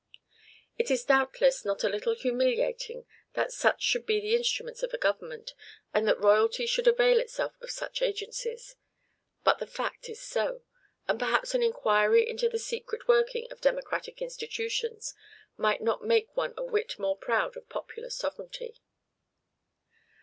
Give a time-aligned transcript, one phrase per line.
[0.79, 4.97] It is, doubtless, not a little humiliating that such should be the instruments of a
[4.97, 5.53] government,
[5.93, 8.75] and that royalty should avail itself of such agencies;
[9.43, 10.63] but the fact is so,
[11.07, 15.13] and perhaps an inquiry into the secret working of democratic institutions
[15.55, 18.81] might not make one a whit more proud of Popular Sovereignty.